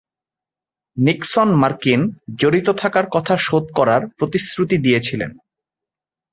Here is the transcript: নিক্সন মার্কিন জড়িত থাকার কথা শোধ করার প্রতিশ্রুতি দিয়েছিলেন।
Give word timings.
নিক্সন 0.97 1.49
মার্কিন 1.55 2.01
জড়িত 2.35 2.67
থাকার 2.71 3.05
কথা 3.11 3.33
শোধ 3.37 3.65
করার 3.75 4.01
প্রতিশ্রুতি 4.17 4.77
দিয়েছিলেন। 4.77 5.31